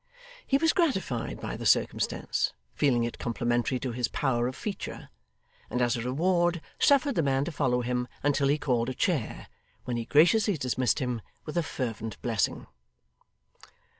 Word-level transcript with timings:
He 0.47 0.57
was 0.57 0.73
gratified 0.73 1.39
by 1.39 1.55
the 1.55 1.65
circumstance, 1.67 2.53
feeling 2.73 3.03
it 3.03 3.19
complimentary 3.19 3.77
to 3.81 3.91
his 3.91 4.07
power 4.07 4.47
of 4.47 4.55
feature, 4.55 5.09
and 5.69 5.79
as 5.79 5.95
a 5.95 6.01
reward 6.01 6.59
suffered 6.79 7.13
the 7.13 7.21
man 7.21 7.45
to 7.45 7.51
follow 7.51 7.81
him 7.81 8.07
until 8.23 8.47
he 8.47 8.57
called 8.57 8.89
a 8.89 8.95
chair, 8.95 9.45
when 9.83 9.97
he 9.97 10.05
graciously 10.05 10.57
dismissed 10.57 10.97
him 10.97 11.21
with 11.45 11.55
a 11.55 11.61
fervent 11.61 12.19
blessing. 12.23 12.65